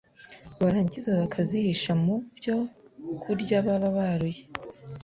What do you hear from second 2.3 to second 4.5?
byo kurya baba baruye